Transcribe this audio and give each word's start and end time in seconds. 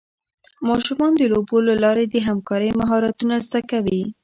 ماشومان 0.69 1.11
د 1.17 1.21
لوبو 1.33 1.57
له 1.67 1.73
لارې 1.83 2.05
د 2.07 2.15
همکارۍ 2.27 2.71
مهارتونه 2.79 3.35
زده 3.47 3.61
کوي. 3.71 4.01